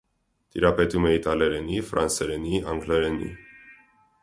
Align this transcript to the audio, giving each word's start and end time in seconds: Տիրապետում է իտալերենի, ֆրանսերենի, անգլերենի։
Տիրապետում 0.53 1.05
է 1.09 1.11
իտալերենի, 1.17 1.77
ֆրանսերենի, 1.91 2.65
անգլերենի։ 2.73 3.31